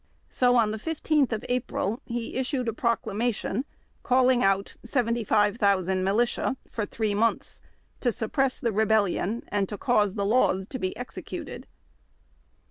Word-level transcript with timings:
So 0.31 0.55
on 0.55 0.71
the 0.71 0.79
15th 0.79 1.31
of 1.31 1.45
April 1.47 2.01
he 2.07 2.35
issued 2.35 2.67
a 2.67 2.73
proclamation 2.73 3.65
calling 4.01 4.43
out 4.43 4.73
75,000 4.83 6.03
militia, 6.03 6.57
for 6.71 6.87
three 6.87 7.13
months, 7.13 7.61
to 7.99 8.11
suppress 8.11 8.59
the 8.59 8.71
Rebel 8.71 9.03
lion, 9.03 9.43
and 9.49 9.69
to 9.69 9.77
cause 9.77 10.15
the 10.15 10.25
laws 10.25 10.65
to 10.69 10.79
be 10.79 10.97
executed. 10.97 11.67